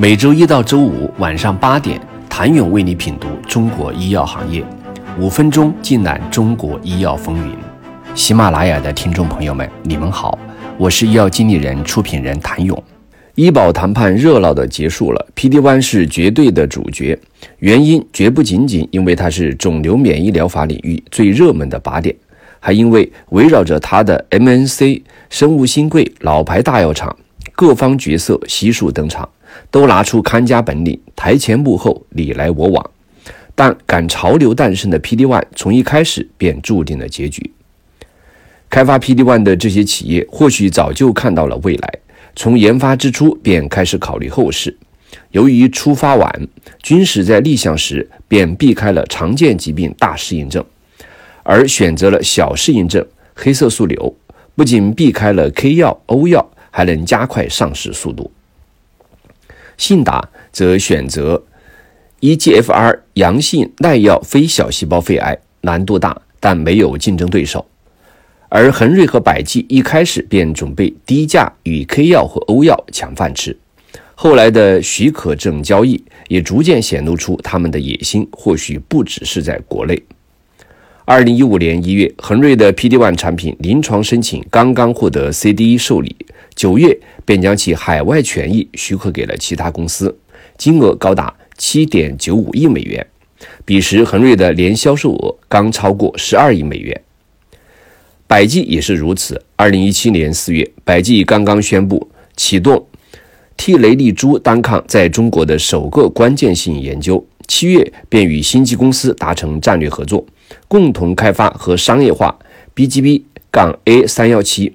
[0.00, 2.00] 每周一到周五晚上八点，
[2.30, 4.64] 谭勇为你品读中国医药行业，
[5.18, 7.52] 五分钟尽览中国医药风云。
[8.14, 10.38] 喜马拉雅的听众朋友们，你们好，
[10.76, 12.80] 我是医药经理人、出品人谭勇。
[13.34, 17.18] 医保谈判热闹的结束了，PD-1 是绝对的主角，
[17.58, 22.14] 原因绝不仅仅因为它是肿瘤免疫疗法领域最热门的靶点，
[22.60, 27.16] 还因为围绕着它的 MNC、生物新贵、老牌大药厂，
[27.56, 29.28] 各方角色悉数登场。
[29.70, 32.90] 都拿出看家本领，台前幕后你来我往，
[33.54, 37.50] 但赶潮流诞生的 PD-1 从一开始便注定了结局。
[38.70, 41.94] 开发 PD-1 的这些企业或许早就看到了未来，
[42.36, 44.76] 从研发之初便开始考虑后事。
[45.30, 46.48] 由于出发晚，
[46.82, 50.62] 军史在立项时便避开了常见疾病大适应症，
[51.42, 54.14] 而选择了小适应症黑色素瘤，
[54.54, 58.30] 不仅避开了 K 药、O 药，还能加快上市速度。
[59.78, 61.42] 信达则选择
[62.20, 67.64] EGFR 阳性耐药非小细胞肺癌，难度大，但没有竞争对手。
[68.50, 73.56] 而恒瑞和百济一开始便准备低价与 K 药和欧药抢饭吃，
[74.14, 80.02] 后来的许可证交易也逐渐显露出他们的野心，或许不只是在国内。
[81.04, 86.16] 二零一五年一月，恒瑞的 PD-1 产品临床申请刚刚获得 CDE 受理，
[86.58, 90.18] 九月便将其海外权益许可给了其他公司，
[90.56, 93.06] 金额高达七点九五亿美元。
[93.64, 97.00] 彼时，恒瑞的年销售额刚超过十二亿美元。
[98.26, 99.40] 百济也是如此。
[99.54, 102.84] 二零一七年四月，百济刚刚宣布启动
[103.56, 110.26] T 雷利珠单抗在中国的首个关键性研究，七月便与星际公司达成战略合作。
[110.66, 112.36] 共同开发和商业化
[112.74, 113.22] BGB-
[113.52, 114.74] 杠 A 三幺七，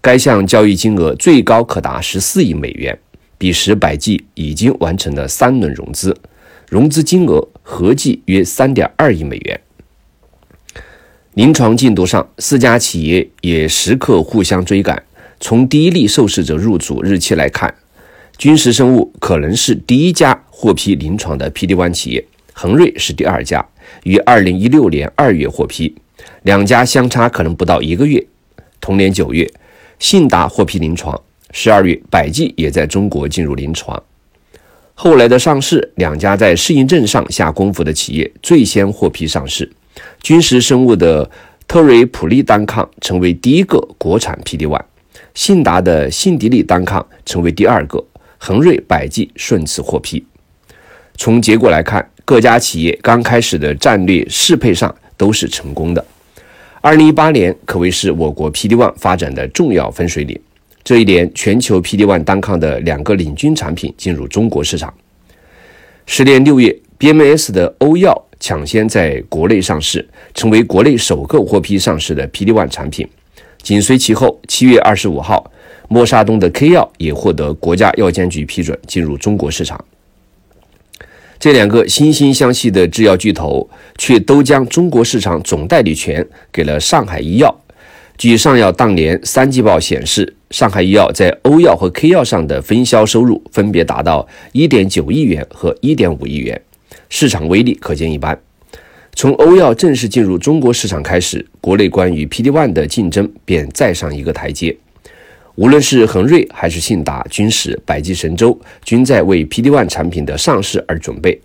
[0.00, 2.98] 该项交易金额最高可达十四亿美元。
[3.36, 6.16] 彼时，百济已经完成了三轮融资，
[6.68, 9.60] 融资金额合计约三点二亿美元。
[11.34, 15.02] 临床进度上，四家企业也时刻互相追赶。
[15.38, 17.72] 从第一例受试者入组日期来看，
[18.36, 23.64] 君实生物可能是第一家获批临床的 PD-1 企业，恒瑞是第二家。
[24.02, 25.94] 于二零一六年二月获批，
[26.42, 28.26] 两家相差可能不到一个月。
[28.80, 29.48] 同年九月，
[29.98, 31.20] 信达获批临床，
[31.50, 34.00] 十二月，百济也在中国进入临床。
[34.94, 39.70] 后来的上市，两家在适应症上下功夫的企业最先获批上市。
[40.20, 41.28] 君实生物的
[41.66, 44.80] 特瑞普利单抗成为第一个国产 PD-1，
[45.34, 48.04] 信达的信迪利单抗成为第二个，
[48.38, 50.24] 恒瑞、百济顺次获批。
[51.16, 56.04] 从结果来看，各家企业刚开始的战略适配上都是成功的。
[56.80, 60.38] 二零一八年可谓是我国 PD-1 发展的重要分水岭。
[60.84, 64.92] 这一年，全球 PD-1 单抗的两个领军产品进入中国市场。
[66.06, 73.06] 时年六月，BMS 的欧药抢先在国内上市，成为国内首个获批上市的 PD-1 产品。
[73.60, 75.50] 紧随其后，七月二十五号，
[75.88, 79.84] 默沙东的 K 药也获得国家药监局批准进入中国市场。
[81.40, 87.54] 这两个惺惺相惜的制药巨头，却都将中国市场总代理权给了上海医药。
[88.16, 96.60] 据上药当年三季报显示，上海医药在欧药和 K 药上的分销收入分别达到1.9亿元和1.5亿元，
[97.08, 98.36] 市场威力可见一斑。
[99.14, 104.76] 从欧药正式进入中国市场开始，国内关于 PD-1 的竞争便再上一个台阶。
[105.58, 111.36] 无论是恒瑞还是信达、君实、百济神州，均在为 PD-1 产品的上市而准备。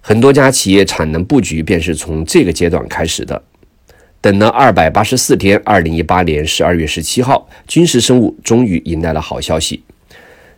[0.00, 3.42] 很多家企业产能布局便是从这个阶段开始的。
[4.22, 9.82] 等了二百八十四天，二零一八年十二月十七号，君实生物终于迎来了好消息，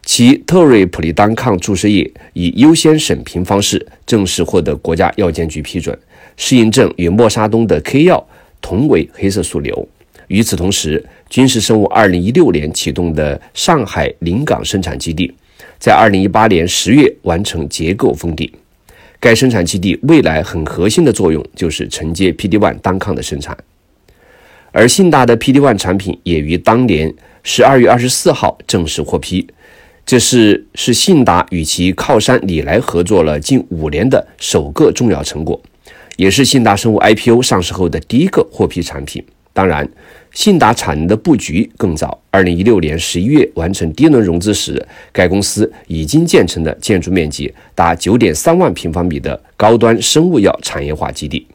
[0.04, 5.98] 其特瑞普利单抗注射液以优先审评方式正式获得国家药监局批准，
[6.36, 8.24] 适应症与默沙东的 K 药
[8.60, 9.88] 同为黑色素瘤。
[10.28, 15.32] 与此同时，军事生物二零一六年启动的上海临港生产基地，
[15.78, 18.50] 在二零一八年十月完成结构封顶。
[19.20, 23.56] 该生产基地未来很核心的作用就是承接 PD-1 单抗的生产。
[24.70, 29.46] 而信达的 PD-1 产品也于当年十二月二十四号正式获批，
[30.06, 35.60] 这是是信达与其靠山李来合作了近五年的首个重要成果，
[36.16, 39.24] 也是信达生物 IPO 上市后的第一个获批产品。
[39.52, 39.88] 当然，
[40.32, 42.20] 信达产能的布局更早。
[42.30, 51.46] 二零一六年十一月完成第一轮融资时，该公司已经建成了建筑面积达九点三万平方米的高端生物药产业化基地，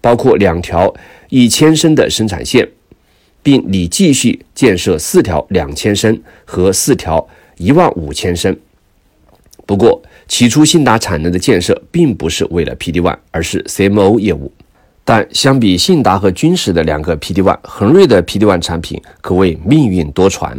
[0.00, 0.94] 包括两条
[1.28, 2.66] 一千升的生产线，
[3.42, 7.28] 并拟继续建设四条两千升和四条
[7.58, 8.56] 一万五千升。
[9.66, 14.50] 不过，起初信达产能的建设并不是为了 PD One，而是 CMO 业务。
[15.08, 20.54] 但相比信达和君实的两个 PD One，恒瑞的 PD One 产品可谓命运多舛。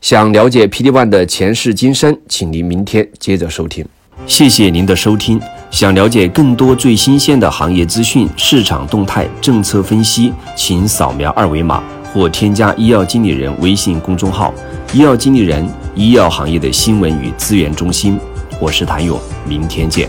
[0.00, 3.84] 想了解 PD One 的前世今生，请您明天接着收听。
[4.26, 5.38] 谢谢您的收听。
[5.70, 14.54] 想了解更多最新鲜的行业资讯、市场动态、政策分析，请扫描二维码或添加医药经理人微信公众号
[14.94, 18.18] “医药经理人”——医药行业的新闻与资源中心。
[18.58, 20.08] 我是谭勇，明天见。